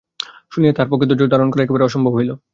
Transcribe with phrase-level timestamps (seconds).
[0.51, 2.31] শুনিয়া তাঁহার পক্ষে ধৈর্য রক্ষা করা একেবারে অসম্ভব হইল।